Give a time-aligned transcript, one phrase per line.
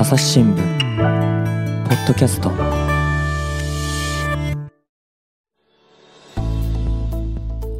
[0.00, 2.50] 朝日新聞ポッドキャスト。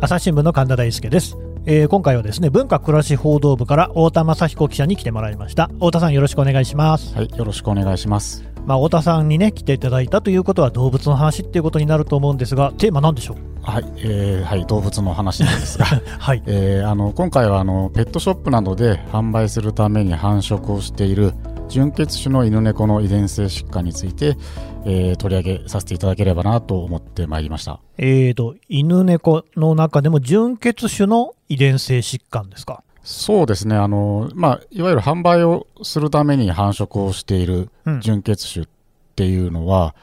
[0.03, 5.69] 朝日新聞の神田大輔です、えー今回はですね文化暮らし報道部から太田雅彦記者に来てもらいました。
[5.69, 7.15] 太田さんよろしくお願いします。
[7.15, 8.45] はい、よろしくお願いします。
[8.67, 13.37] まあ太田さんにね来ていただいたということは動物の話っていうことになると思うんですがテーマなんでしょう？
[13.63, 15.87] はい、えーはい、動物の話なんですが、
[16.19, 16.43] はい。
[16.47, 21.33] えーあの今回はあのペットショップなどで販売するために繁殖をしている
[21.71, 24.37] 純血種の犬猫の遺伝性疾患について、
[24.85, 27.81] えー取り上げさせていただければなと思ってまいりました。
[27.97, 32.83] えーと犬猫の中でも純血種の遺伝性疾患ですか？
[33.03, 38.69] そうですね、あのまあ、いわゆる販売をするために繁殖をしているうん純血種っ
[39.17, 39.95] ていうのは、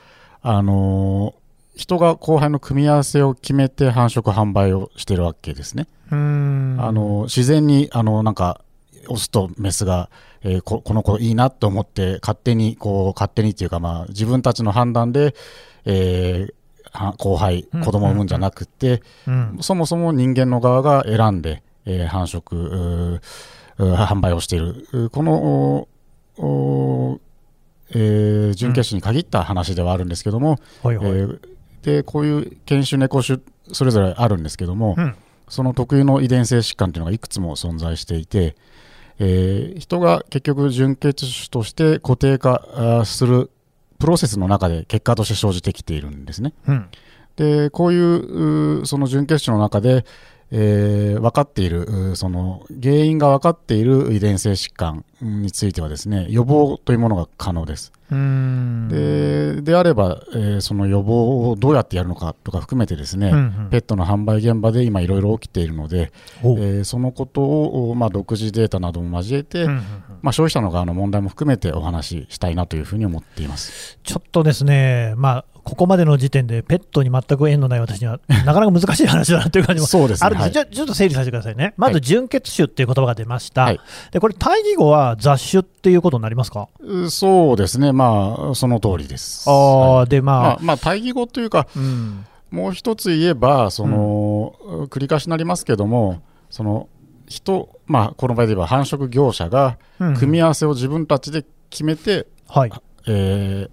[0.42, 1.36] あの
[1.76, 5.88] 人が後輩の組み合わせを決めて繁殖販売をしてるわけですね。
[6.12, 8.62] うーんあの自然にあのなんか
[9.10, 10.10] オスとメスが、
[10.48, 15.36] えーここの子いいなと思って勝手にこう勝手にっていうか、まあ、自分たちの判断で、
[15.86, 16.54] えー
[16.92, 23.20] は後輩うん子供を産むんじゃなくて、うんそもそも人間の側が選んで、えー繁殖
[23.78, 25.10] 販売をしている。
[25.12, 25.88] この
[27.92, 31.40] えー準決種に限った話ではあるんですけども、はいはい、えー
[31.84, 33.40] でこういう犬種猫種
[33.72, 35.16] それぞれあるんですけども、うん。
[35.50, 38.58] その特有の遺伝性疾患というのがいくつも存在していて、
[39.20, 43.52] えー人が結局純血種として固定化する
[44.00, 46.54] プロセスの中で結果として生じてきているんですね。
[46.68, 46.90] うん
[47.36, 50.06] でこういうその純血種の中で、
[50.52, 57.92] えー分かっているその原因が分かっている遺伝性疾患についてはですね予防というものが可能です。
[58.90, 63.70] でであれば、えーその予防をどうやってやるのかとか含めてですね、うんうん。
[63.70, 69.82] ペットの販売現場で今いろいろ起きているので、えーそのことを、まあ、独自データなども交えて、うんうんうん
[70.22, 74.00] まあ、消費者の側の問題も含めてお話ししたいなというふうに思っています。
[74.04, 80.26] ちょっとですね、まあ、ここまでの時点でペットに全く縁のない私には、 なかなか難しい話だなという感じもそうですね。
[80.26, 80.54] あるんです、はい。
[80.54, 83.80] じゃあちょっと整理させてくださいね、まずはい純血種っていう言葉が出ました、はい。
[84.12, 89.50] でこれ、対義語は雑種っていうことになりますか、うそうですね、まあ、その通りです。
[89.50, 90.06] あはい。
[90.06, 94.56] ーで、まあ、まあ、まあ、対義語というか、うん、もう一つ言えば、その、
[94.90, 96.88] 繰り返しになりますけども、その、
[97.28, 102.72] 人、まあ、この場合で言えば繁殖業者が、うん組み合わせを自分たちで決めて、はい、
[103.08, 103.70] えー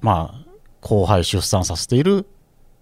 [0.00, 0.48] まあ、
[0.82, 2.26] 交配出産させている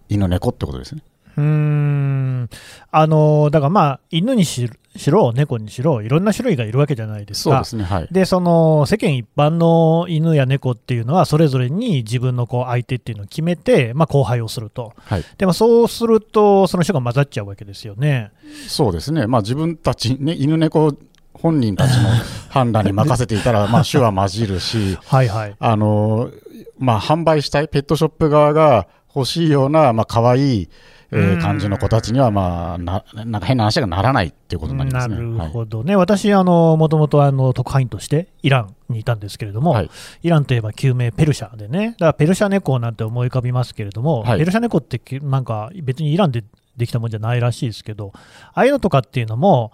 [0.08, 1.02] 犬猫ってことですね。
[1.36, 2.48] うーん、
[2.90, 7.50] あのだからまあ、犬にししろ、猫にしろ、いろんな種類がいるわけじゃないですか。
[7.50, 8.08] そうですね、はい。
[8.10, 14.92] でその世間一般の犬や猫っていうのはそれぞれに自分のこう相手っていうのを決めて、まあ、交配をすると。
[14.96, 18.32] はい、でもそうするとその種が混ざっちゃうわけですよね。
[18.68, 20.94] そうですね、まあ、自分たち、ね、犬猫
[21.34, 22.08] 本人たちの
[22.48, 25.56] 判断に任せていたら、まあ、種は混じるし、 はいはい。
[25.58, 26.30] あの
[26.78, 30.68] まあ、販売したいペットショップ側が欲しいような、まあ可愛い、
[31.12, 31.38] えうん。
[31.38, 35.16] ー感じの子たちには、まあ、ななんか変な話がならないっていうことになりますね。
[35.16, 39.90] なるほどね、私あの、もともとあの特派員としてイランにいたんですけれども、はい。
[40.22, 44.38] イランといえば救命ペルシャでね、だからペルシャ猫なんて思い浮かびますけれども、はい。
[44.38, 46.44] ペルシャ猫ってきなんか別にイランで
[46.76, 49.72] できたもんじゃないらしいですけど、ああいうのとかっていうのも、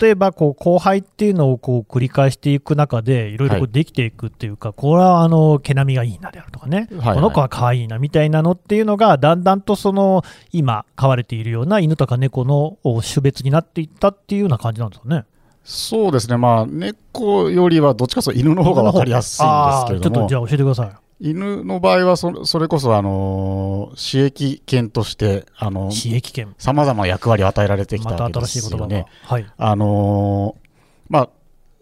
[0.00, 7.14] 例えばこう交配っていうのをこう繰り返していく中で、いろいろできていくっていうか、これはあの毛並みがいいなであるとかね、はいはい。
[7.16, 10.22] この子は可愛いなみたいなのっていうのが、だんだんとその
[10.52, 15.24] 今、飼われているような犬とか猫のお種別になっていったっていうような感じなんですかね。
[15.64, 21.03] そうですね、まあ、猫よりはどっちかというと犬の方が分かりやすいんですけれどあーちょっともじゃ、あ教えてください。
[21.24, 26.54] 犬の場合はそ、それこそ、あのー、刺激犬として、あの刺激犬。
[26.58, 29.06] さまざま役割を与えられてきたわけで新しい言葉がすよね。。
[29.22, 29.46] はい。
[29.56, 30.68] あのー
[31.08, 31.28] ま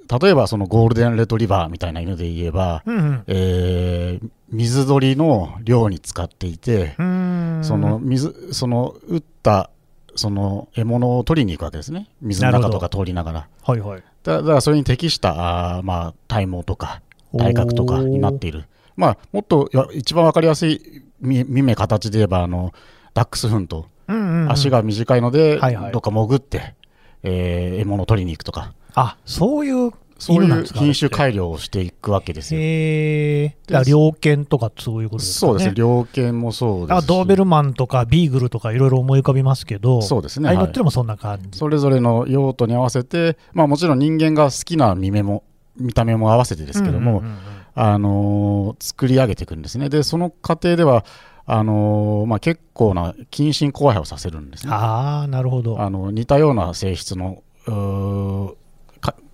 [0.09, 3.25] あ、例えばそのゴールデンレトリバーみたいな犬で言えば、うんうん。
[3.27, 7.03] えー水鳥の漁に使っていて、そ
[7.79, 9.71] の水その撃った
[10.15, 13.49] その獲物を取りに行くわけですね、水の中とか通りながら。
[13.63, 14.03] はいはい。
[14.23, 17.01] だだからそれに適したあー、まあ、体毛とか
[17.39, 18.67] 体格とかになっている、
[18.97, 22.73] まあ、もっとや一番わかりやすい見見目形で言えばあの、
[23.15, 23.87] ダックスフント、
[24.49, 24.71] 足。
[24.71, 26.75] が短いので、はいはいどっか潜って、
[27.23, 32.61] えー獲物を取りに行くとか、あ、そういうそういう品種改良をしていくわけですよ。
[32.61, 33.57] へえ。
[33.87, 35.51] 猟犬とかそういうことですかね？
[35.51, 41.59] そうですね、猟犬もそうですしあドーベルマンとかビーグルとかいろいろ思い浮かびますけど、そうですねはいああいうのってのもそんな感じ。
[41.59, 45.43] それぞれの用途に合わせて、まあ、もちろん人間が好きな見目も
[45.77, 47.39] 見た目も合わせてですけども、うんうんうんうん
[47.75, 49.89] あのー作り上げていくんですね。
[49.89, 51.05] で、その過程では、
[51.47, 54.73] あのーまあ、結構な近親交配をさせるんですね。
[54.73, 55.81] ああ、なるほど。
[55.81, 58.57] あの似たような性質のう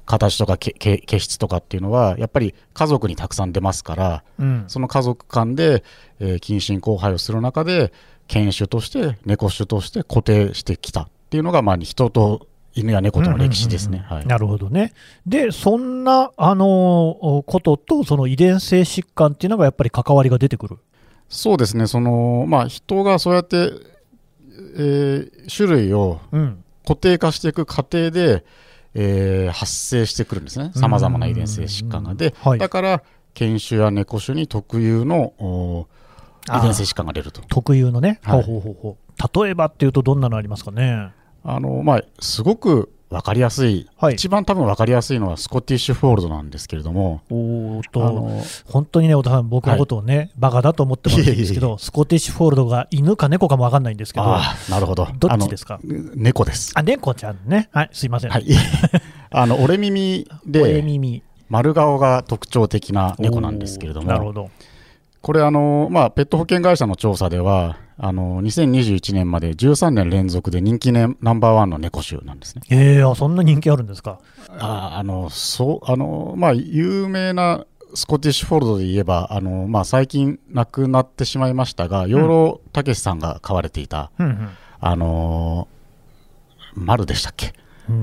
[0.06, 5.84] 形とかけけ毛質とかっていうのは、やっぱり家族にたくさん出ますから、うんその家族間で、
[6.18, 7.92] えー近親交配をする中で、
[8.26, 14.04] 犬種として、猫種として固定してきたっていうのが、まあ、人と犬や猫との歴史ですね。
[14.08, 14.92] はいなるほどね。
[15.26, 20.78] で、そんな、あのーことと、その遺伝性疾患っていうのがやっぱり関わりが出てくる。
[21.28, 23.70] そうですね、そのまあ、人がそうやって、
[24.76, 26.64] えー種類をうん。
[26.86, 28.44] 固定化していく過程で、
[28.94, 32.14] えー発生してくるんですね、さまざまな遺伝性疾患が。
[32.14, 33.02] で、はいだから、
[33.34, 35.86] 犬種や猫種に特有のお
[36.48, 37.42] 遺伝性疾患が出ると。
[37.48, 38.20] 特有のね。
[38.22, 39.44] はいほうほうほう。
[39.44, 41.10] 例えばっていうと、どんなのありますかね？
[41.44, 55.80] あのまあ、すごく分かりやすい、はい一番多分分かりやすいのはスコティッシュフォールドなんですけれども、おと、あの本当にね、太田さん、僕のことをね、バカだと思ってもらうんですけど、スコティッシュフォールドが犬か猫かも分かんないんですけど、あーなるほど、どっちですか？
[56.16, 56.72] 猫です。
[56.74, 57.70] あ、猫ちゃんね。
[57.72, 58.30] はい、すいません。
[58.30, 58.44] はい、
[59.30, 61.22] あの折れ耳親で耳。
[61.48, 64.50] 丸顔が特徴的な猫なんですけれども、なるほど。
[65.28, 72.62] これあの、まあ、ペット保険会社の調査では、あの2021年まで13年連続で人気、ね、ナンバーワンの猫種なんですね。
[72.70, 74.20] えー、あそんな人気あるんですか？
[74.58, 84.48] ああのそうあの、まあ、有名なスコティッシュフォールドで言えば、あのまあ、最近亡くなってしまいましたが、養老たけしさんが飼われていた、うん
[84.80, 85.68] あの
[86.74, 87.48] 丸でしたっけ？
[87.48, 87.52] うん。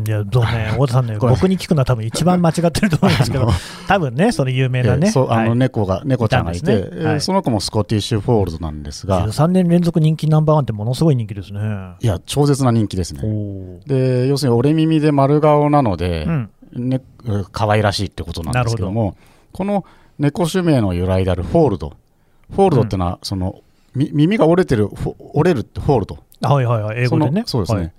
[0.07, 3.47] いや、どうね、 太田さんね、僕に聞くのは多分一番間違ってると思うんですけど
[3.87, 5.11] 多分ね、その有名なね。
[5.15, 5.55] あのはい。
[5.55, 7.19] 猫が、猫ちゃんがいて、ね。
[7.19, 11.59] その子もスコティッシュフォールドなんですが、13年連続人気ナンバーワンってものすごい人気ですね。
[12.01, 13.21] いや、超絶な人気ですね。
[13.85, 16.49] で要するに折れ耳で丸顔なので、うん。
[16.75, 17.01] ね、
[17.51, 19.15] 可愛らしいってことなんですけども
[19.53, 19.85] この
[20.19, 21.93] 猫種名の由来であるフォールド
[22.51, 23.61] fold ってのは、その
[23.95, 24.89] み耳が折れてる
[25.33, 26.19] 折れるって fold。
[26.41, 27.43] はいはいはい、英語でね。
[27.45, 27.93] そうですね、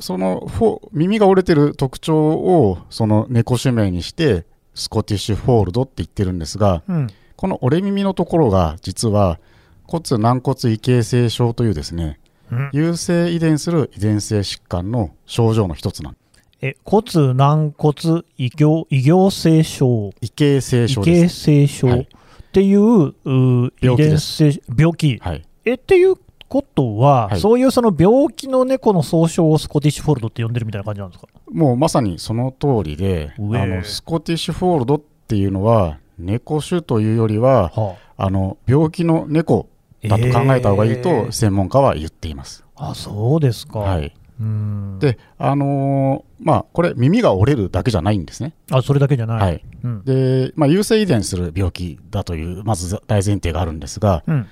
[0.00, 0.48] その
[0.92, 4.44] 耳が折れてる特徴をその猫種名にして
[4.74, 7.06] スコティッシュフォールドって言ってるんですがうん。
[7.36, 9.38] この折れ耳のところが実は
[9.86, 12.18] 骨軟骨異形成症というですね
[12.50, 12.70] うん。
[12.72, 16.16] 優性遺伝する遺伝性疾患の症状の一つなん
[16.60, 21.40] え骨軟骨異形異形成症、異形成異症で形す。
[21.44, 21.88] 成症。
[21.88, 22.08] っはい。
[22.52, 23.12] ていう,、う
[23.82, 25.18] 遺病気病気。
[25.18, 25.42] はい。
[25.64, 26.16] えっていう
[26.48, 27.40] ことは、はい。
[27.40, 31.28] そういうその病気の猫の総称をスコティッシュフォールドって呼んでるみたいな感じなんですか？
[31.50, 38.30] もうまさにその通りで、あのスコティッシュフォールドっていうのは、猫種というよりは、はあ。
[38.30, 39.68] の病気の猫
[40.04, 41.32] だと考えた方がいいえと、ー。
[41.32, 42.64] 専門家は言っています。
[42.76, 43.80] ああ、そうですか。
[43.80, 44.98] はい、うん。
[45.00, 48.54] で、あのーまあ、これ、耳が折れるだけじゃないんですね。
[48.70, 49.40] あそれだけじゃない。
[49.40, 49.64] はい。
[49.82, 50.04] うん。
[50.04, 54.46] でまあ、優性遺伝する病気だという、まず大前提があるんですが、うん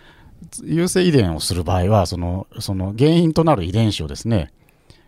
[0.65, 4.53] 優性遺伝をする場合はその、その原因となる遺伝子をですね、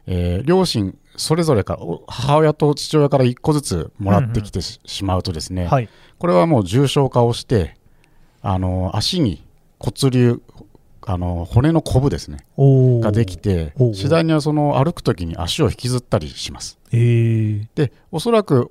[0.07, 5.89] えー両親それぞれから、お母親と父親から1個ずつもらってきてし,、まうとですね、はい。
[6.19, 7.77] これはもう重症化をして、
[8.43, 9.45] あの足に
[9.79, 10.41] 骨瘤、
[11.07, 16.79] あの骨のコブですね、ができて次第にはその歩くときに足を引きずったりします。
[16.93, 18.71] えー、で、おそらく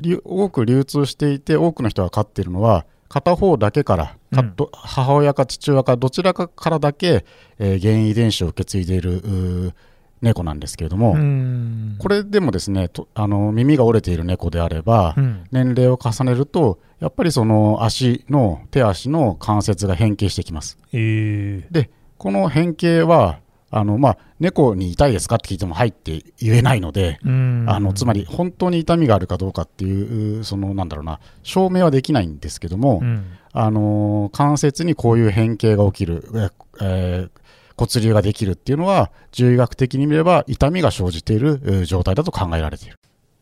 [0.00, 4.56] り多く流通していて、多くの人が飼っているのは、片方だけから、かうん。
[4.56, 7.26] ど母親か父親かどちらかからだけ、
[7.58, 9.74] えー原因遺伝子を受け継いでいる
[10.22, 11.96] 猫なんですけれども、うん。
[11.98, 15.44] これでもですねとあの耳が折れている猫であれば、うん。
[15.52, 20.78] 年齢を重ねると、やっぱりその足の、手足の関節が変形してきます。
[20.94, 23.40] えー、で、この変形は、
[23.74, 33.24] あのまあ、猫に痛いですかって聞いても、はいって言えないので、うんあのつまり本当に痛みがあるかどうかっていう、そのなんだろうな、証明はできないんですけども、うん
[33.54, 36.48] あの関節にこういう変形が起きる、え
[36.82, 37.42] えー
[37.74, 42.98] 骨瘤ができるっていうのは、獣医学的に見れば痛みが生じているえー状態だと考えられている。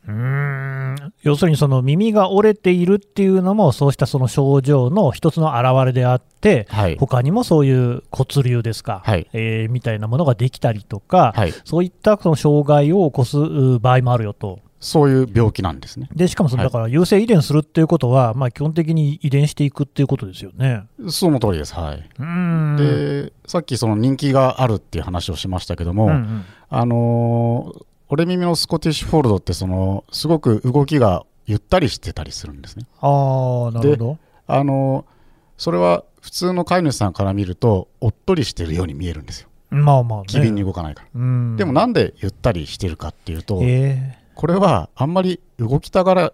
[0.07, 6.31] うーん要するにその耳が折れているっていうのもそうしたその症状の一つの表れであって
[6.71, 14.61] はい、他にもそういう骨瘤ですか、はいえーみたいなものができたりとか、はい、そういったその障害を起こすう場合もあるよと。
[14.81, 16.09] そういう病気なんですね。
[16.15, 20.85] でしかもそのはいだから優性遺伝するっていうことは、まあ、基本的に遺伝していくっていうことですよね。
[21.11, 21.75] その通りです。
[21.75, 21.97] はい。
[21.97, 32.87] うーんで、さっきその人気があるっていう話をしましたけども、うんうんあのー俺耳のスコティッシュフォールドってそのすごく動きがゆったりしてたりするんですね。
[33.01, 34.19] ああ、なるほど。
[34.47, 35.21] あのー
[35.61, 39.49] それは普通の飼い主さんから見るとおっとりしてるように見えるんですよ。
[39.69, 40.25] まあまあね。
[40.27, 41.09] 機敏に動かないから。
[41.15, 46.33] うんでもなんでゆったりしてるかっていうと、えこれはあんまり動きたがら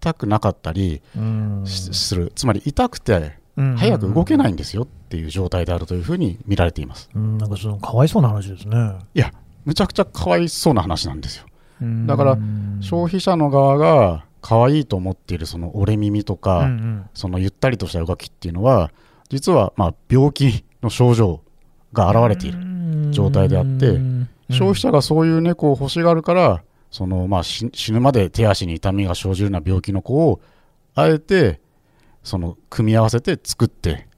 [0.00, 1.00] たくなかったり
[1.64, 7.08] する、つまり痛くてうん早く動けないんですよっていう状態であるというふうに見られています。
[7.14, 8.98] うん、なんかそのかわいそうな話ですね。
[9.14, 9.32] いや、
[9.68, 11.44] むちゃくちゃかわいそうな話なんですよ。
[12.06, 12.38] だから
[12.80, 17.10] 消費者の側が可愛いと思っているその折れ耳とか、うんうん。
[17.12, 18.90] そのゆったりとした動きっていうのは
[19.28, 21.42] 実はまあ病気の症状
[21.92, 24.28] が現れている状態であってうん。
[24.48, 30.40] 消費者がそういう猫を欲しがるからそのま死ぬまで手足に痛みが生じるような病気の子を
[30.94, 31.60] あえて
[32.24, 34.08] その組み合わせて作って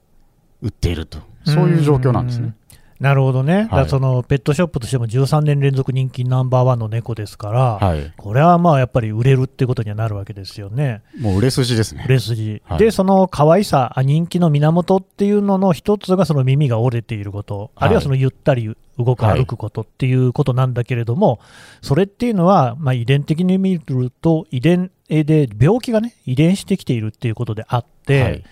[0.62, 1.18] 売っていると。
[1.44, 2.54] そういう状況なんですね。
[3.00, 12.04] なるほどね、だからそのペットショップとしても13年連続人気ナンバーワンの猫ですから、はい、これはまあやっぱり売れるってことにはなるわけですよね、もう売れ筋ですね。
[12.06, 12.10] 売。
[12.10, 12.78] れ筋、はい。
[12.78, 21.40] でその可愛さ、あ人気の源っていうのの一つがその耳が折れていること、あるいはそのゆったり動く、はい歩くことっていうことなんだけれども、
[21.80, 28.44] それっていうのは、まあ、遺伝的に見ると、遺伝で病気がね、遺伝してきているっていうことであって、はい。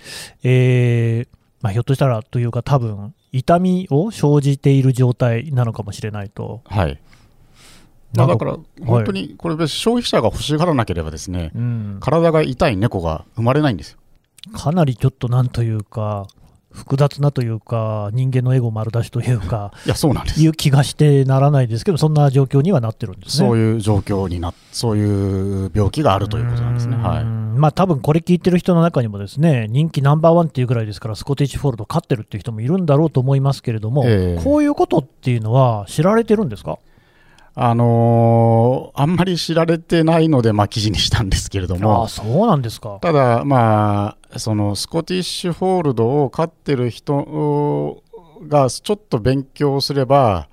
[0.45, 6.63] えーまあ、ひょっとしたらというか、多分痛みを生じている状態なのかもしれないと。
[6.65, 7.01] はい
[8.15, 8.57] まあ、だから
[8.87, 13.99] 本当にこれ消費者が欲しがらなければですねうん、体が痛い猫が生まれないんですよ。
[14.55, 16.27] かなりちょっとなんというか、
[16.71, 23.49] 複雑なというか、人間のエゴ丸出しというか、 いやそうなんですいう気がしてならないですけど、そんな状況にはなってるんですね。
[23.49, 26.97] そういう状況になそういう病気があるということなんですね。
[26.97, 36.79] はいんまあ多分これ聞いてる人の中にもですね人気ナンバーワンっていうぐらいですからスコティッシュフォールド勝ってるっていう人もいるんだろうと思いますけれども、ええこういうことっていうのは知られてるんですか？
[37.61, 42.99] あのーあんまり知られてないので、まあ、記事にしたんですけれどあもあ、そうなんですか。
[43.03, 48.01] ただ、まあ、そのスコティッシュフォールドを飼ってる人
[48.47, 50.49] がちょっと勉強すれば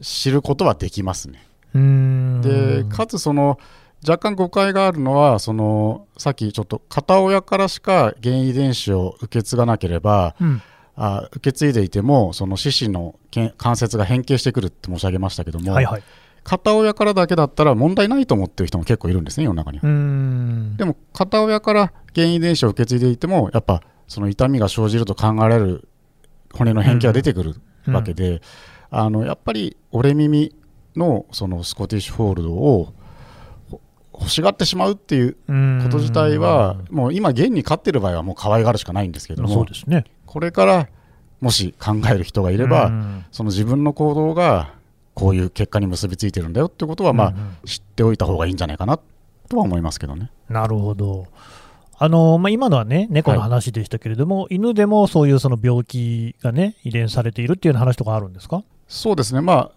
[0.00, 1.46] 知ることはできますね。
[1.74, 3.58] うーんでかつその
[4.06, 10.62] 若干誤解があるのはそのさっきちょっと片親からしか原遺伝子を受け継がなければうん。
[11.00, 16.02] あ受け継いでいてもその四肢のけ関節が変形してくるって申し上げましたけども、はいはい。
[16.42, 20.76] 片親からだけだったら問題ないと思ってる人も結構いるんですね世の中には。
[20.76, 25.88] でも片親から原遺伝子を受け継いでいてもやっぱその痛みが生じると考えられる
[26.52, 27.54] 骨の変形が出てくる
[27.86, 28.42] わけで、
[28.90, 30.52] あのやっぱり折れ耳
[30.96, 32.97] のそのスコティッシュフォールドをほ
[34.20, 35.32] 欲しがってしまうっていう
[35.82, 40.04] こと自体はもう今現に飼ってる場合はもう可愛がるしかないんですけどうんそもうですね。
[40.26, 40.88] これから
[41.40, 44.74] もし考える人がいれうばんその自分の行動が
[45.14, 47.34] こういう結果に結びついてるんだよってことはまあ
[47.66, 48.98] 知っておいた方がいいんじゃないかな
[49.48, 50.30] とは思いますけどね。
[50.48, 51.26] なるほど。
[52.00, 58.62] あのまあ、今のはね、猫の話でしたけれども、犬でもそういうその病気がね、遺伝されているっていう話とかあるんですか？
[58.86, 59.70] そうですね、まあ、う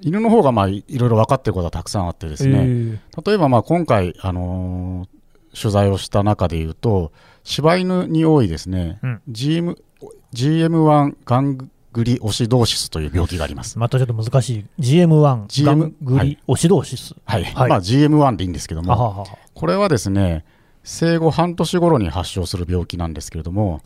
[0.00, 5.14] 犬の方がまあいいろいろ分かっていることはたくさんあってですね、え例えばまあ今回、あのー
[5.54, 7.12] 取材をした中でいうと、
[7.44, 9.22] 柴犬に多いですね、うん。
[9.28, 9.78] GM
[10.34, 13.78] GM1 ガングリオシドーシスという病気があります。
[13.78, 17.14] またちょっと難しい、GM1、GM ガングリオシドーシス。
[17.24, 17.44] はい。
[17.44, 17.70] はい。
[17.70, 19.26] まあ、GM1 でいいんですけども、あははは。
[19.54, 20.44] これはですね、
[20.84, 23.80] 生後半年頃に発症する病気なんですけれども、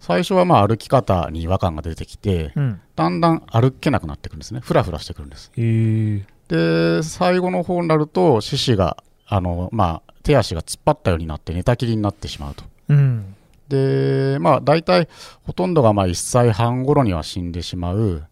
[0.00, 2.80] 最初はまあ歩き方に違和感が出てきて、うん。
[2.96, 5.52] だんだん歩けなくなってくるんですね、ふらふらしてくるんです。
[5.56, 6.98] えー。
[6.98, 12.64] で最後の方になると四肢があの、まあ、手足が突っ張ったようになって寝たきりになってしまうと。
[12.88, 13.34] うん。
[13.68, 15.08] でまあ大体
[15.44, 18.24] ほとんどがまあ1歳半頃には死んでしまう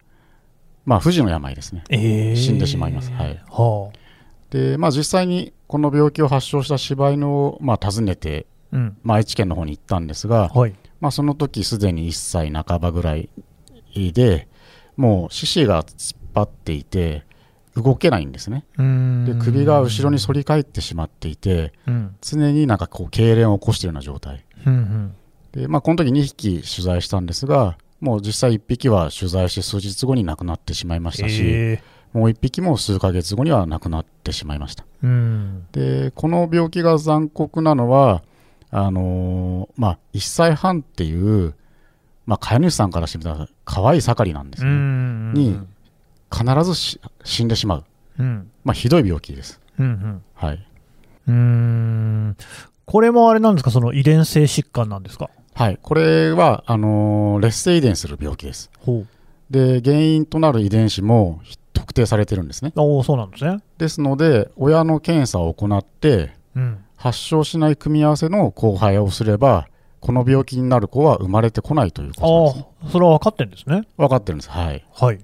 [0.84, 1.84] まあ不治の病ですね。
[1.88, 2.36] えー。
[2.36, 3.12] 死んでしまいます。
[3.12, 3.40] はい。
[3.48, 3.92] は
[4.50, 8.96] でまあ実際にこの病気を発症した柴犬をまあ訪ねて、あうん。
[9.04, 10.74] まあ、愛知県の方に行ったんですが、はい。
[10.98, 13.30] まあ、その時すでに1歳半ばぐらい
[13.94, 14.48] で
[14.96, 17.24] もう四肢が突っ張っていて
[17.76, 18.64] 動けないんですね。
[18.76, 18.82] で
[19.40, 22.16] 首が後ろに反り返ってしまっていてうん。
[22.20, 24.44] 常になんかこう痙攣を起こしているような状態。
[24.66, 25.14] うんうん。
[25.52, 34.84] で、まあ、この時2匹取材したんですがもう実際1匹は取材して数日後に亡くなってしまいましたし、えもう1匹も数ヶ月後には亡くなってしまいました。
[35.72, 38.22] でこの病気が残酷なのは
[38.70, 41.54] あのーまあ、1歳半っていう、
[42.26, 45.32] まあ、飼い主さんからしてみたら可愛い盛りなんですうね、ん。
[45.34, 45.58] に
[46.32, 47.84] 必ずし死んでしまう、
[48.18, 48.50] うん。
[48.64, 50.66] まあ、ひどい病気です、うんはい。
[51.26, 52.36] うん。
[52.86, 53.70] これもあれなんですか？
[53.70, 55.30] その遺伝性疾患なんですか？
[55.54, 58.70] はい、これはあのー劣勢遺伝する病気です。
[59.50, 61.40] で原因となる遺伝子も
[61.90, 62.72] 特定されてるんですね。
[62.76, 63.58] おおそうなんですね。
[63.78, 66.84] ですので親の検査を行ってうん。
[66.96, 69.68] 発症しない組み合わせの交配をすれば
[70.00, 73.88] この病気になる子は生まれてこないというあことですあそれは分かってるんですね。
[73.96, 74.50] 分かってるんです。
[74.50, 74.84] はい。
[74.92, 75.18] はい。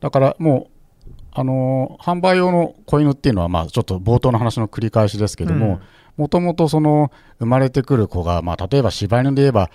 [0.00, 0.68] だからも
[1.06, 5.80] うあのー販売用の子犬っていうのはまあちょっと冒頭の話の繰り返しですけども
[6.16, 9.70] もともとその生まれてくる子がまあ例えば柴犬で言えば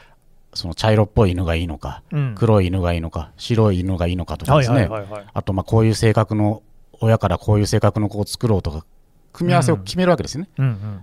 [0.54, 4.90] その茶色っぽい犬がいいのかうん、うん黒い犬がいいのか白い犬がいいのかとかはいですね、
[5.34, 6.64] あとまあこういう性格の
[7.00, 8.86] 親からこういう性格の子を作ろうとか
[9.34, 10.50] 組み合わせを決めるわけですね。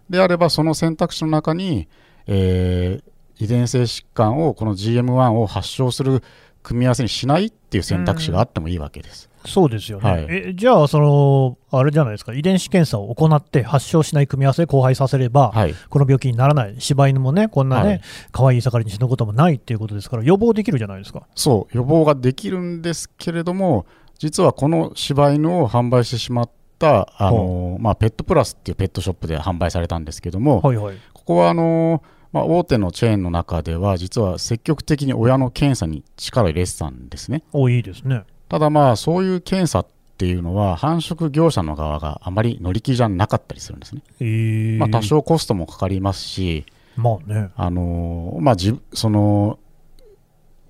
[0.08, 1.88] であれば、その選択肢の中に、
[2.26, 6.22] えー遺伝性疾患を、この GM1 を発症する
[6.68, 9.30] 組み合わせにしないっていう選択肢があってもいいわけです。
[9.46, 10.26] そうですよね、はい。
[10.28, 18.00] えじゃあ、そのあれじゃないですか、遺伝子検査を行って発症しない組み合わせで交配させれば、はい、この病気にならない、柴犬もね、こんなね、はい。
[18.32, 21.22] 可愛い盛りに死ぬこともないっていうことですから、予防できるじゃないですか。
[21.34, 23.86] そう、予防ができるんですけれども、
[24.18, 30.96] 実はこの柴犬を販売してしまった、あのまあ、ペットプラスっていうペットショップで販売されたんですけども、はいはい。
[31.14, 32.02] ここはあの
[32.38, 37.42] まあ、大手のチェーンの中では、実は積極的に親の検査に力を入れてたんですね。
[37.52, 38.24] おいいですね。
[38.48, 44.02] ただまあ、そういう検査っていうのは、繁殖業者の側があまり乗り気じゃなかったりするんですね。
[44.20, 46.64] えー、まあ、多少コストもかかりますし、
[46.96, 47.50] まあね。
[47.56, 49.58] あのまあ、じその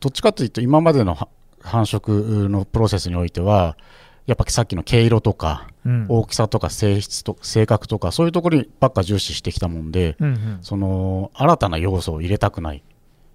[0.01, 1.29] どっちかというと、今までのは
[1.61, 3.77] 繁殖のプロセスにおいては、
[4.29, 6.07] やっぱさっきの毛色とか、うん。
[6.11, 12.85] 大きさとか性質と性格とか、そういうところにばっか重視してきたもんで、うんその新たな要素を入れたくない。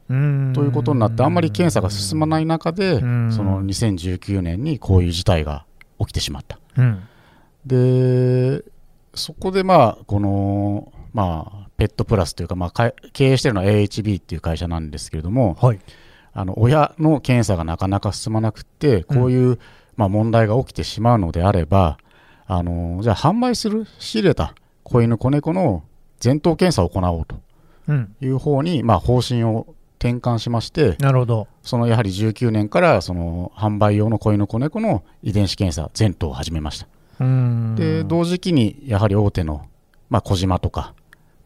[0.09, 3.31] うん、ということになって、あんまり検査が進まない中で、うん。
[3.31, 5.65] その2019年にこういう事態が
[5.97, 6.59] 起きてしまった。
[6.77, 7.01] うん、
[7.65, 8.63] で、
[9.15, 15.79] そこでまあ、この、まあ、ペットプラスというか、まあ、か経営しているのは AHB っていう会社なんですけれども、はい。
[16.35, 19.59] あの親の検査がなかなか進まなくて、こういう、
[19.95, 21.97] まあ、問題が起きてしまうのであれば、
[22.45, 25.83] あのじゃあ、販売する、仕入れた子犬、子猫の
[26.23, 27.41] 前頭検査を行おうと
[27.87, 31.47] うん、いう方に、まあ、方針を転換しまして、なるほど。
[31.61, 36.87] そのやはり19年からその販売用の子犬、子猫の遺伝子検査、全頭を始めました。
[37.19, 37.75] うん。
[37.75, 39.65] で、同時期にやはり大手の、
[40.09, 40.93] まあ、小島とか、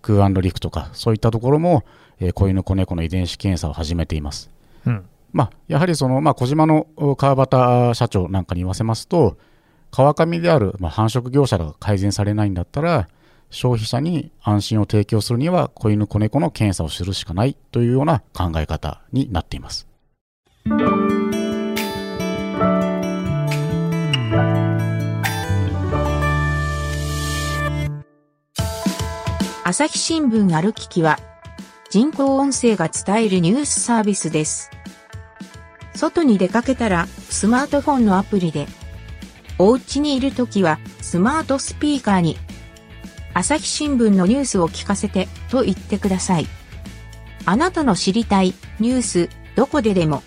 [0.02, 1.84] クーリクとか、そういったところも、
[2.20, 4.50] えー子犬、子猫の遺伝子検査を始めています。
[4.86, 9.38] うん、まあ、やはりその、まあ、小島の川端社長なんかに言わせますと、
[9.92, 13.08] 川上である、まあ、繁殖業者が改善されないんだったら、
[13.50, 19.88] 消費者に安心を提供するには、子犬、子猫の検査をするしかないというような考え方になっています。
[29.64, 31.20] 朝日新聞ある聞きは、
[31.90, 34.72] 人工音声が伝えるニュースサービスです。
[35.98, 38.68] 外に出かけたら、スマートフォンのアプリで、
[39.58, 42.38] お家にいるときは、スマートスピーカーに、
[43.34, 46.48] 朝日新聞のニュースを聞かせて、と言ってください。
[47.46, 50.22] あなたの知りたい、ニュース、どこででも、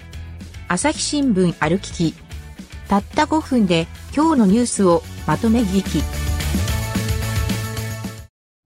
[0.66, 2.14] 朝日新聞ある聞き。
[2.88, 6.02] たった5分で、今日のニュースをまとめ聞き。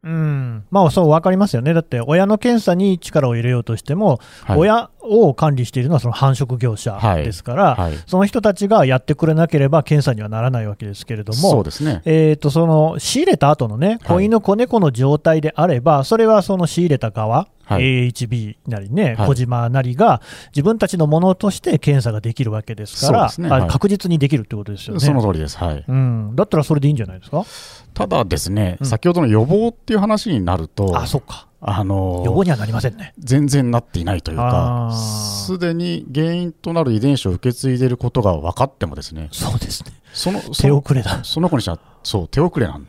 [0.04, 0.33] うん、
[0.74, 12.02] まあそう分かりますよね、だって親の検査に力を入れようとしても、はい、親を管理しているのはその繁殖業者はいですから、はい、その人たちがやってくれなければ検査にはならないわけですけれども、そうですね。
[12.04, 25.00] えー、とその仕入れた後のね、子犬、子猫の状態であれば、それはその仕入れた側、はい AHB なりね、はい小島なりが、自分たちのものとして検査ができるわけですから、ねはい確実にできるってことですよね。
[25.00, 25.56] その通りです。
[25.56, 25.84] はい。
[25.86, 27.44] うん、だったらそれでいいんじゃないですか？
[27.94, 31.48] ただですね、うん先ほどの予防っていう話になると、あ、そっか。
[31.66, 33.14] あの予防にはなりませんね。
[33.18, 39.92] 全然なっていないというかすでに原因となる遺伝子を受け継いでいることが分かってもですね、そうですね。
[40.12, 41.24] そのそ手の遅れだ。
[41.24, 42.84] その子にしては、そう、手遅れなん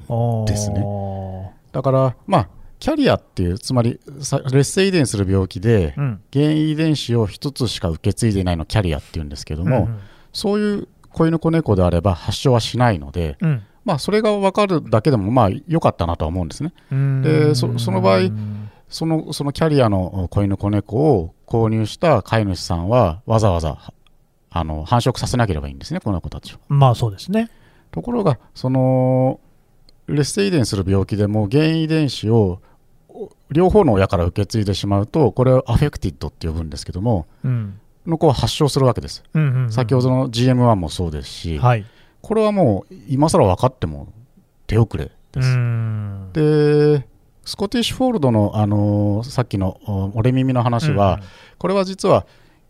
[0.45, 1.55] ですねね。
[1.71, 6.21] だから、まあ、キャリアっていう、つまりさ劣性遺伝する病気で、うん。
[6.33, 9.99] 原因遺伝子を一つしか受け継いでいないのをキャリアっていうんですけども、うん
[10.33, 16.73] そういう子犬子猫であれば発症はしないので、うんまあ、それが分かるだけでも、まあ、良かったなとは思うんですね。
[16.91, 23.77] うんでそその場合うんそのそのキャリアの子犬子猫を購入した飼い主さんは、わざわざ
[24.49, 26.57] あの繁殖させなければいいんですね、この子たちを。
[26.69, 27.49] まあそうですね。
[27.91, 29.39] ところが、その
[30.07, 32.61] 劣性遺伝する病気でも原因遺伝子を
[33.09, 39.23] お両方の親から受け継いでしまうと、これをアフェクティッドって呼ぶんですけども、うんの子は発症するわけです。
[39.33, 41.85] うんうんうん先ほどの GM1 もそうですし、はい。
[42.25, 44.07] これはもう今更分かっても
[44.65, 45.47] 手遅れです。
[45.47, 47.05] うんで、
[47.45, 51.19] スコティッシュフォールドの、あのーさっきのお折れ耳の話は、
[51.59, 52.25] これは実は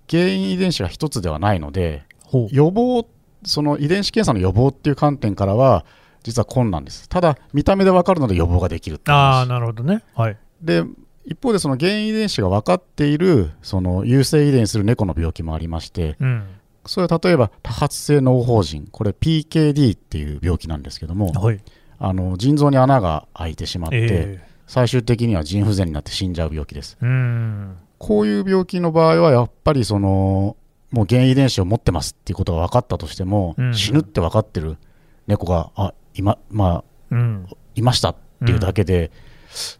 [0.10, 2.04] 原因遺伝子が一つではないので、
[2.52, 3.08] 予防、
[3.46, 5.86] その遺伝子検査の予防っていう観点からは、
[6.24, 7.08] 実は困難です。
[7.08, 10.04] ただ、見た目で分かるので予防ができるってああ、話なるほどね。
[10.16, 10.38] はい。
[10.62, 10.84] で、
[11.24, 16.44] 一方でその原因遺伝子が分かっている、その優性遺伝する猫の病気もありまして、うん。
[16.86, 21.62] それは例えば多発性脳疱疹、これ PKD っていう病気なんですけども、はい。
[21.98, 26.98] あの腎臓に穴が開いてしまって、え最終的には腎不全になって死んじゃう病気です。
[27.98, 30.58] こういう病気の場合は、やっぱりその、
[30.92, 34.78] もう原因遺伝子を持ってますっていうことが分かったとしても、うん死ぬって分かってる
[35.28, 37.48] 猫が、あ今、まうん。
[37.50, 39.12] あ、いましたっていうだけで、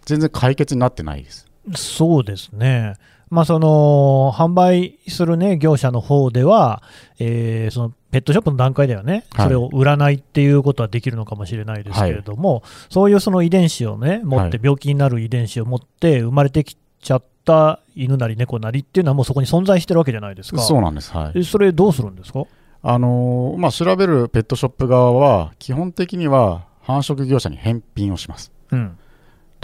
[0.06, 1.48] 全然解決になってないです。
[1.76, 2.96] そうですね。
[3.30, 6.84] まあ、その販売する、ね、業者の方では、
[7.20, 20.62] えーそのペットショップの段階ではね、はいそれを売らないっていうことはできるのかもしれないですけれども、そういうその遺伝子をね、持って、はい病気になる遺伝子を持って、生まれてきちゃった犬なり猫なりっていうのは、もうそこに存在してるわけじゃないですか。
[20.62, 21.12] そうなんです。
[21.12, 21.40] はい。
[21.40, 22.46] えそれ、どうするんですか？
[22.84, 28.52] あのーまあ、調べるペットショップ側は、基本的には繁殖業者に返品をします。
[28.72, 28.98] うん、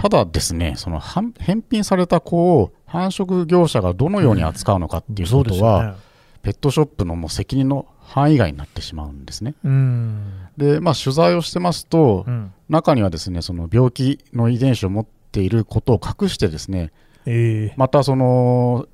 [0.02, 5.94] ただですね、その返返品された子を繁殖業者がどのように扱うのかっていうことは、ね。
[6.42, 9.54] ペットショップのもう責任の範囲外になってしまうんですね。
[9.64, 16.94] うんで、まあ、取材をしてますと、うん中にはですね、その病気の遺伝子を持っていることを隠してですね、
[17.26, 18.88] えまたその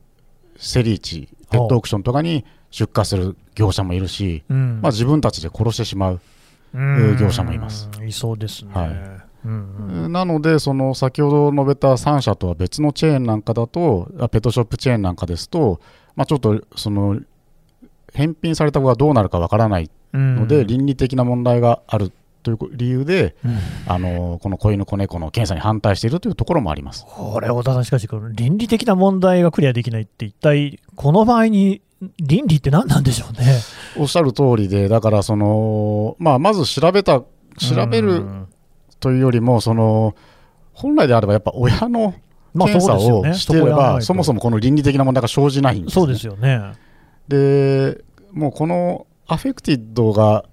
[0.57, 6.21] セリーチ、ペットオークションとかに出荷する業者もいるし、ーうんまあ、自分たちで殺してしまう。
[6.73, 8.71] うん業者もいますいそうですね。
[8.73, 15.79] はいうんうんなので、その先ほど述べた3社とは別のチェーンなんかだと、あペットショップチェーンなんかですと、
[16.15, 17.19] まあ、ちょっとその
[18.13, 22.11] 返品された子がどうなるかわからないので、うん倫理的な問題がある
[22.43, 23.57] という理由で、うん
[23.87, 27.05] あのこの子犬、子猫の検査に反対しているというところもあります。
[27.07, 31.81] これ、太田さん、しかし、この倫理的な問題がクリアできないって、一体、この場合に
[32.19, 33.59] 倫理って何なんでしょうね。
[33.97, 37.21] おっしゃる通りで、だからその、まあ、まず調べた、
[37.57, 38.36] 調べるうん
[38.99, 40.15] というよりも、その
[40.73, 42.13] 本来であれば、やっぱ親の
[42.53, 42.95] まあ、検査。
[42.97, 46.73] をしていれば、そもそもこの倫理的な問題が生じないんです、そうですよね。
[47.27, 50.45] で、もうこのアフェクティッドが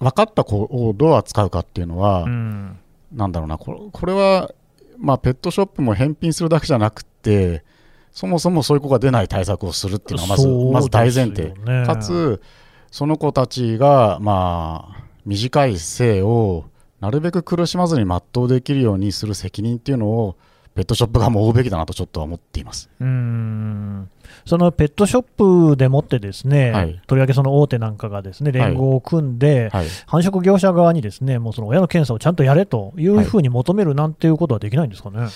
[0.00, 2.78] 分かった子をどう扱うかっていうのは、うん
[3.12, 4.50] なんだろうな、これこれは、
[4.98, 7.64] まあ、ペットショップも返品するだけじゃなくて、
[8.12, 11.54] そもそもそういう子が出ない対策をするっていうのがまずまず大前提、
[11.86, 12.42] かつ、
[12.90, 16.64] その子たちが、まあ、短い生を
[17.00, 20.36] なるべく苦しまずに全うできるようにする責任っていうのを、
[20.78, 22.88] ペットショップ側も負うべきだなとちょっとは思っています。
[23.00, 24.08] うん
[24.44, 35.28] そのペットショップでもってですね、はいとりわけその大手なんかがですね連合を組んで、はい、繁殖業者側にですねもうその親の検査をちゃんとやれというふうに求めるなんていうことはできないんですかね。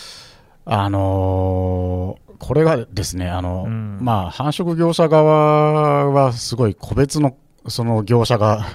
[0.64, 7.36] あのーこれがですね、あのうんまあ、繁殖業者側はすごい個別の
[7.68, 8.66] その業者が、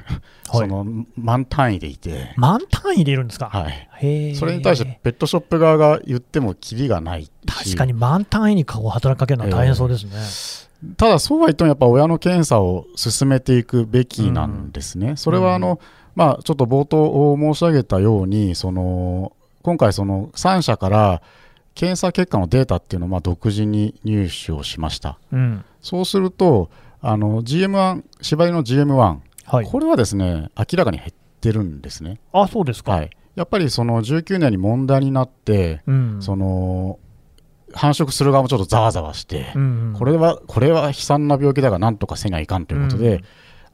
[0.51, 0.85] その
[1.17, 7.31] 万単位でいて、満単位でいるんですか、はい、へーそれに対してペットショップ側が言ってもキリがないし。
[7.45, 10.95] 確かに満単位に顔を働きかけるのは大変そうですね。
[10.95, 15.15] ただ、そうは言ってもやっぱ親の検査を進めていくべきなんですね。
[15.15, 15.79] それはあの、
[16.15, 21.21] まあ、ちょっと冒頭申し上げたように、その今回、その3社から
[21.75, 25.19] 検査結果のデータっていうのをまあ独自に入手をしました。
[25.31, 25.65] うん。
[25.81, 26.69] そうすると、
[27.01, 32.19] あの GM1、柴犬の GM1、はい、これはですね、明らかに減ってるんですね。
[32.33, 33.09] あそうですか、はい。
[33.35, 36.17] やっぱりその19年に問題になって、うん。
[36.21, 36.99] その
[37.73, 43.23] 繁殖する側もちょっとざわざわして、うんこれはこれは悲惨な病気だがなんとかせにはいかんということで、うん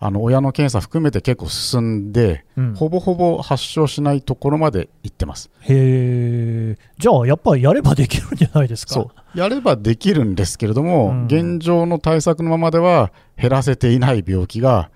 [0.06, 5.50] あの親の検査含めて結構進んで、うんほぼほぼ発症しないところまで行ってます。
[5.62, 8.94] へえ、じゃあやっぱりやればできるんじゃないですか？
[8.96, 14.90] そうやればできるんですけれども、うん現状の対策のままでは減らせていない病気が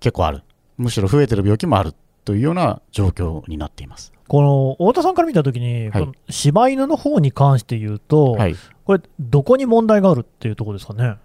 [0.00, 0.42] 結構ある、
[0.78, 1.92] むしろ増えてる病気もある
[2.24, 4.12] というような状況になっています。
[4.28, 11.16] この太田さんから見たときに、はいこの柴犬の方に関して言うと、はい、これ、どこに問題があるっていうところですかね？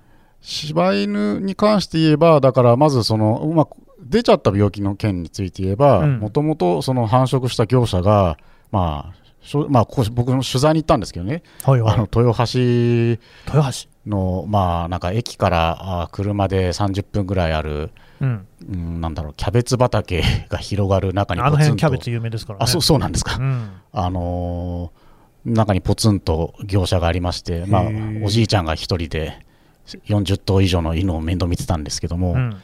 [0.42, 3.68] 柴犬に関して言えば、だからまずその、まあ、
[4.02, 8.38] 出ちゃった病気の件について言えば、うんもともとその繁殖した業者が、
[8.72, 12.04] まあしょまあ、こう僕の取材に行ったんですけどね、はいはいあの。
[12.04, 13.90] 豊橋豊橋？
[14.06, 18.48] の、まあ、なんか駅からあ車で30分ぐらいある、うん。
[18.68, 22.64] うん、なんだろう、キャベツ畑が広がる中にあのポツンと、辺キャベツ有名ですからね。
[22.64, 23.72] あそうそうなんですか、うん。
[23.92, 25.12] あのー
[25.44, 27.84] 中にポツンと業者がありまして、まあ
[28.24, 29.44] おじいちゃんが一人で
[29.86, 32.62] 40頭以上の犬を面倒見てたんですけども、うん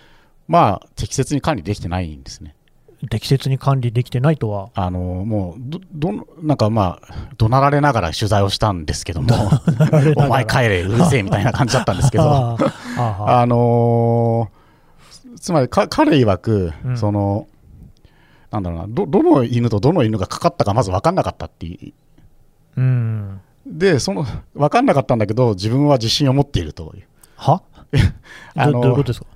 [0.48, 2.56] まあ、適切に管理できてないんですね。
[3.12, 4.70] 適切に管理できてないとは。
[4.74, 9.36] あのもうど、どの、なんかまあ、怒鳴られながら取材をしたんですけども、
[10.18, 12.58] お前帰れ、うるせえみたいな感じだったんですけど、
[12.98, 14.58] あのー
[15.40, 17.48] つまりか彼曰く、うんその、
[18.52, 21.94] なんだろうなど、どの犬とどの犬がかかったかまず分かんなかったってい
[22.76, 22.82] う。
[22.82, 23.42] うん。
[23.70, 24.26] で、その、
[24.56, 27.04] 分かんなかったんだけど、自分は自信を持っているという。
[27.36, 27.62] は？
[28.56, 29.28] あのどどういうことですか？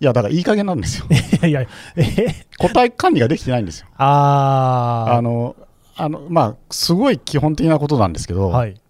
[0.00, 1.06] いや、だからいい加減なんですよ。
[1.10, 2.46] いやいや、え？
[2.58, 3.86] 個体管理ができてないんですよ。
[3.96, 5.56] ああの、
[5.96, 8.80] あの、まあ、すごい基本的なことなんですけど、あ、はい。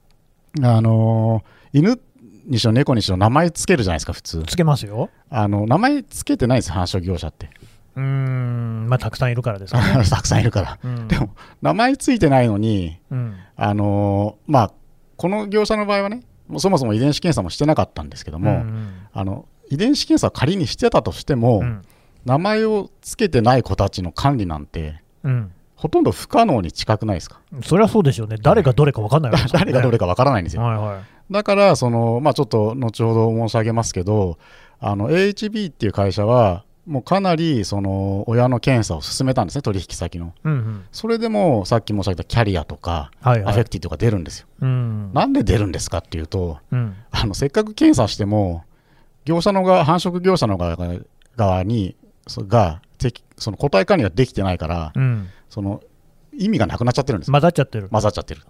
[0.63, 2.01] あの犬
[2.47, 4.43] にしろ猫にしろ名前つけるじゃないですか、普通。
[4.47, 5.11] つけますよ。
[5.31, 7.51] あの名前つけてないです、繁殖業者って。
[7.95, 10.05] うーん、まあ、たくさんいるからですかね。
[10.09, 10.79] たくさんいるから。
[10.83, 11.31] うんでも、
[11.63, 14.73] 名前ついてないのに、うん、あのーまあ、
[15.17, 21.83] この業者の場合はね、もうそもそも遺伝子検査もしてなかったんですけども、うんあの遺伝子検査を仮にしてたとしても、うん。
[22.25, 27.41] 名前をつけてない子たちの管理なんて、うん、ほとんど不可能に近くないですか？
[27.63, 29.71] それはそうでしょうね、誰がどれか分かんないわけですからね。
[29.71, 30.63] 誰がどれかわからないんですよ。
[30.63, 31.33] はいはい。
[31.33, 34.39] だから、そのまあ、ちょっと後ほど申し上げますけど、
[34.81, 40.33] あの AHB っていう会社は、もうかなりその親の検査を進めたんですね、取引先の。
[40.45, 44.47] うんうんそれでもさっき申し上げたキャリアとか、はいはいアフェクティとか出るんですよ。
[44.61, 48.65] うんなんで出るんですかっていうと、うんあのせっかく検査しても、
[49.25, 50.77] 業者の側、繁殖業者の側
[51.37, 51.97] 側に、
[52.29, 55.83] そが適その個体管理ができてないから、うん、その
[56.33, 57.89] 意味がなくなっちゃってるんですよ、混ざっちゃってる。
[57.89, 58.43] 混ざっちゃってる。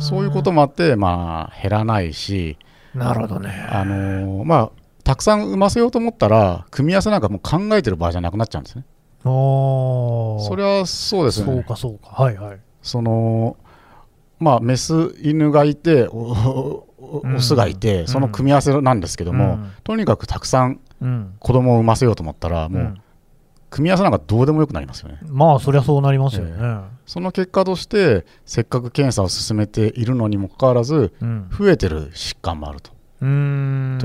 [0.00, 2.58] そういうこともあって、まあ、減らないし、
[2.94, 3.50] なるほどね。
[3.70, 4.70] あのーまあ、
[5.10, 8.84] たくさん産ませようと思ったら、組み合わせなんかもう考えてる場合じゃなくなっちゃうんですね。
[9.24, 11.64] おーそれはそうですそうね。
[11.64, 12.10] かそうか。
[12.10, 12.60] はいはい。
[12.80, 13.56] その
[14.38, 16.86] まあ、メス犬がいて、オ
[17.40, 21.34] スがいて、その組み合わせなんですけども、うんとにかくたくさんうん。
[21.40, 23.02] 子供を産ませようと思ったら、もう、うん
[23.68, 25.18] 組み合わせなんかどうでもよくなりますよね。
[25.26, 26.80] まあ、そりゃそうなりますよね。
[27.06, 31.50] その結果として、せっかく検査を進めているのにもかかわらず、うん。
[31.56, 32.92] 増えてる疾患もあると。
[33.20, 33.26] と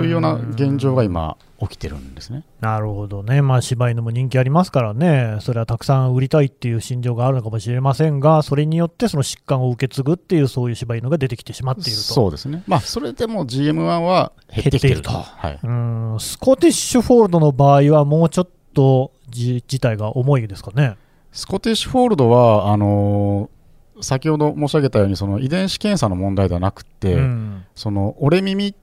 [0.04, 2.43] いうような現状が今、起きてるんですね。
[2.60, 11.95] なるほどね、まあ、柴犬も人気ありますからね、それはたくさん売りたいっていう心情があるのかもしれませんが、それによってその疾患を受け継ぐっていう、そういう柴犬が出てきてしまっていると。
[11.95, 12.63] そうですね。
[12.67, 15.12] まあ、それでも GM1 は減ってきてると。
[15.12, 15.60] はい。
[15.63, 20.97] うーんスコティッシュフォールドの場合は、もうちょっとじ事態が重いですかね。
[21.32, 23.56] スコティッシュフォールドは、あのー
[24.01, 28.75] 先ほど申し上げたように、その遺伝子検査の問題ではなくて、うんその折れ耳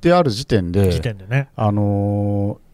[0.00, 1.48] である時点で、時点でね。
[1.56, 2.66] あのー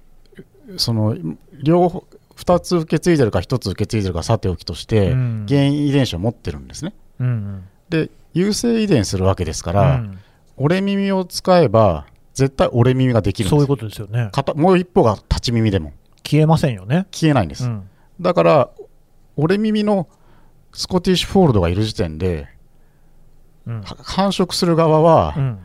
[0.79, 1.17] その
[1.63, 2.05] 両方
[2.37, 5.47] 2つ受け継いでるか1つ受け継いでるかさておきとして、うん。
[5.49, 6.95] 原因遺伝子を持ってるんですね。
[7.21, 7.65] うんうん。
[7.91, 10.19] で優性遺伝するわけですかうら、ん。
[10.57, 14.31] 折れ耳を使えば絶対折れ耳ができるんですそういうことですよね。
[14.33, 15.93] 片もう一方が立ち耳でも。
[16.25, 17.07] 消えませんよね。
[17.11, 17.89] 消えないんです、うん。
[18.21, 18.71] だから
[19.37, 20.09] 折れ耳の
[20.73, 22.49] スコティッシュフォールドがいる時点で
[23.67, 25.59] 繁殖する側は、うん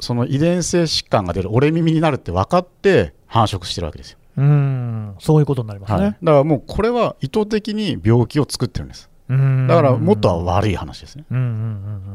[0.00, 6.16] その遺伝性疾患が出る折れ耳になるって分かって繁殖してるわけですよ、うん、そういうことになりますはい、だね。
[6.24, 9.08] からもうこれは意図的に病気を作ってるんです。
[9.28, 9.68] うん。
[9.68, 11.56] だからもっとは悪い話ですね、うんうんうんう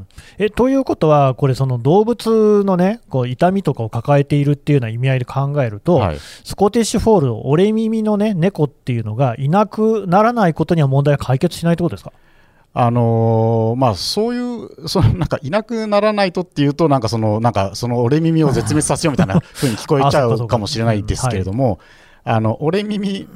[0.02, 0.08] ん。
[0.38, 12.12] えということは、これ、その動物のね、こう痛みとかを抱えているっていうような意味合いで考えると、はい、スコティッシュフォールド、折れ耳のね、猫っていうのがいなくならないことには問題は解決しないってことですか？
[12.78, 21.80] あのーまあ、そういう、そのなんかいなくならないとっていうと、なんかその、なんかその折れ耳を絶滅させようみたいな 風に聞こえちゃうかもしれないですけれども、
[22.26, 23.30] あの折れ耳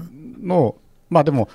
[0.44, 0.76] の、
[1.10, 1.48] まあでも、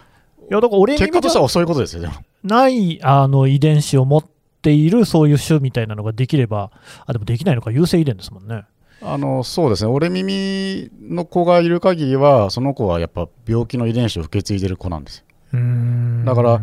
[0.51, 2.09] いや、だから折れ結果としてはそういうことですよね。
[2.42, 4.25] ないあの遺伝子を持っ
[4.62, 6.70] ているそういう種みたいなのができれば、
[7.05, 8.62] あ、でもできないのか、優性遺伝ですもんね。
[9.03, 15.25] あのそうですね、折れ耳の子がいる限りは、その子はやっぱ病気の遺伝子を受け継いでる子なんですよ。
[15.53, 16.62] うーんだから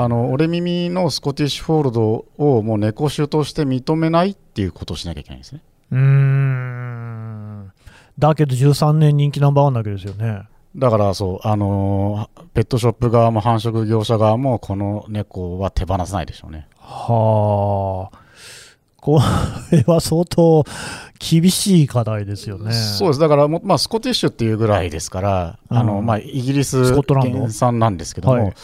[0.00, 5.62] あの折れ耳のスコティッシュフォールドをもう猫種として認めないっていうことをしなきゃいけないんですね。
[5.90, 7.72] うん
[8.16, 10.42] だけど13年人気ナンバーワンなわけですよね。
[10.76, 16.68] だからそう、あのーペットショップ側も繁殖業者側も、この猫は手放さないでしょうね。
[16.76, 18.18] はあ、
[18.96, 19.20] こ
[19.72, 20.64] れは相当
[21.18, 22.72] 厳しい課題ですよね。
[22.72, 28.54] そうです、だからも、まあ、スコティッシュっていうぐらいですから、あのうんまあ、イギリス原産なんですけども、はい。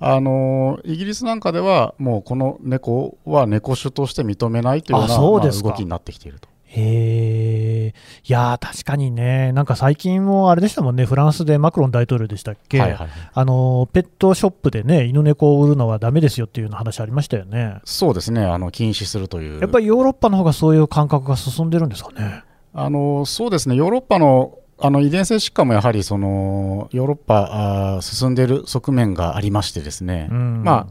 [0.00, 5.08] あのーイギリスなんかでは、もうこの猫は猫種として認めないというよう
[5.40, 6.48] な動きになってきていると。
[6.66, 17.80] へえ、いやー、確かにね、なんか最近もあれでしたもんね、フランスでマクロン大統領でしたっけ、はいはい、あのペットショップでね、犬猫を売るのはダメですよっていう話ありましたよね。
[17.84, 18.44] そうですね。
[18.44, 19.60] あの、禁止するという。
[19.60, 22.42] やっぱりヨーロッパの方がそういう感覚が進んでるんですかね？
[22.72, 30.64] あのそうですね、ヨーロッパのあの遺伝性疾患もやはりそのヨーロッパあー進んでいる側面がありましてですね、うん。
[30.64, 30.86] まあ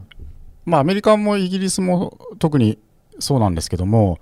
[0.64, 2.78] まあ、アメリカもイギリスも特に
[3.18, 4.18] そうなんですけども、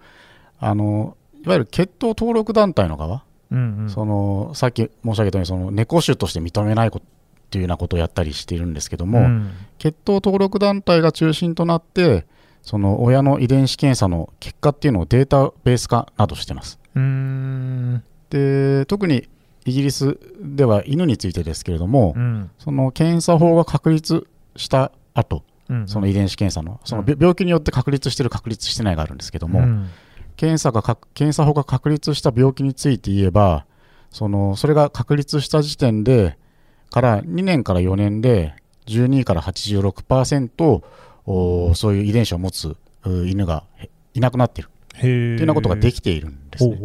[0.59, 3.91] あのいわゆる血統登録団体の側、うんうん。
[3.91, 7.09] そのさっき申し上げたようにその猫種として認めないことっ
[7.53, 9.51] ていうようなことをやったりしているんですけども、うん。
[9.79, 12.27] 血統登録団体が中心となって、
[12.63, 16.79] その親の遺伝子検査の結果っていうのをデータベース化などしてます。
[18.31, 19.29] で特に
[19.67, 22.51] イギリスでは犬についてですけれども、うん。
[22.59, 24.27] その検査法が確立
[24.57, 29.89] した後うんその遺伝子検査のその病気によって確立してる確立してないがあるんですけども、うん
[30.43, 33.65] 検査がか検査法が確立した病気について言えば
[34.11, 36.37] そのそれが確立した時点で、
[36.91, 40.83] から2年から4年で12から86%
[41.27, 43.63] おそういう遺伝子を持つう犬が
[44.15, 46.77] いなくなっているへというようなことができているんですね。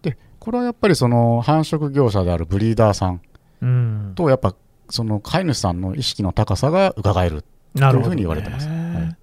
[0.00, 3.20] でこれはやっぱりその繁殖業者であるブリーダーさん
[3.60, 4.12] うん。
[4.14, 4.54] とやっぱ
[4.88, 7.98] その飼い主さんの意識の高さが伺えるなる。
[7.98, 9.16] というふうに言われてますはい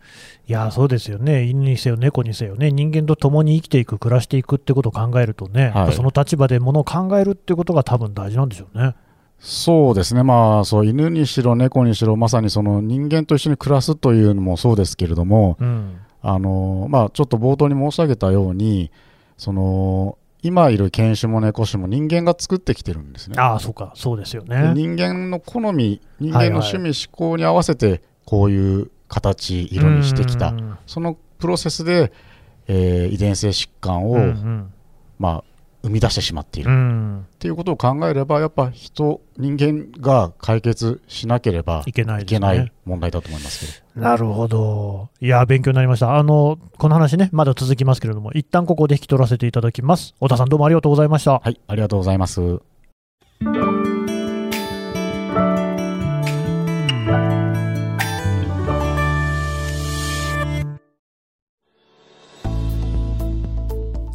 [0.47, 1.43] いや、そうですよね。
[1.43, 2.71] 犬にせよ、猫にせよね。
[2.71, 8.95] 人間と共に生きていく、暮らしていくってことを考えるとね、やっぱその立場でものを考えるってことが多分大事なんでしょうね。
[9.39, 15.97] そうですね、まあ、そう犬にしろ猫にしろ、まさにその人間と一緒に暮らすというのもそうですけれども、うん。
[16.21, 18.91] あのまあ、ちょっと冒頭に申し上げたように、
[19.37, 23.35] その今いる犬種も猫種も人間が作ってきてるんですね。
[23.37, 24.73] ああ、そうか、そうですよでね。
[24.73, 32.11] 人間の好み、人はいはい間の趣味、思考に合わせて、こういう形、色にしてきた、うんそのプロセスで、
[32.67, 34.73] えー遺伝性疾患を、うんうん
[35.19, 35.43] まあ、
[35.83, 36.71] 生み出してしまっている。
[36.71, 42.25] うんっていうことを考えれば、やっぱ人、人間が解決しなければいけないい。
[42.25, 44.01] けない問題だと思いますけど。
[44.01, 45.09] なるほど。
[45.21, 46.17] いや、勉強になりました。
[46.17, 50.15] あの、この話ね、まだ続きますけれども、一旦ここで引き取らせていただきます。
[50.19, 51.33] 小田さん、どうもありがとうございました。
[51.39, 52.74] はい、ありがとうございます。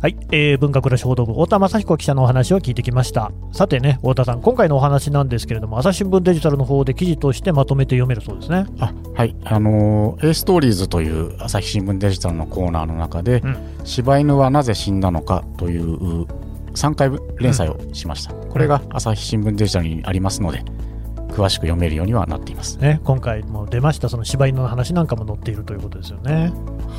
[0.01, 3.33] はい、えー、文化暮らし報道部、太田雅彦記者のお話を聞いてきました。
[3.53, 8.65] さてね、太田さん、今回のお話なんですけれども、朝日新聞デジタルの方で記事としてまとめて読めるそうですね。
[8.79, 16.23] あはい、あのー A ストーリーズという朝日新聞デジタルのコーナーの中で、うん柴犬はなぜ死んだのかという
[16.73, 18.33] 3回連載をしました。
[18.33, 20.65] これが朝日新聞デジタルにありますので、
[21.31, 22.79] 詳しく読めるようにはなっています。
[22.79, 26.53] ね、今回も出ました、その柴犬の話なんかも載っているということですよね。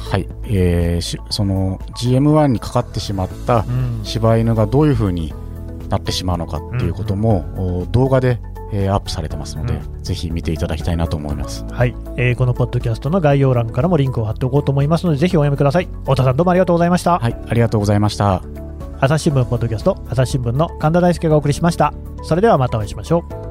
[0.10, 5.34] はい、えーしその GM1 にかかってしまったうん柴犬がどういうふうに
[5.90, 7.46] なってしまうのかっていうことも、
[7.82, 8.40] お動画で、
[8.74, 11.66] えーアップされてますので、うぜひ見ていただきたいなと思います。
[11.70, 15.90] はい、えーこのポッドキャストの概要欄からもリンクを貼っておこうと思いますので、ぜひお読みください。
[16.04, 17.20] 太田さん、どうもありがとうございました。
[17.20, 18.42] はい、ありがとうございました。
[19.02, 21.94] 朝日新聞ポッドキャスト、朝日新聞の神田大輔がお送りしました。
[22.24, 23.51] それではまたお会いしましょう。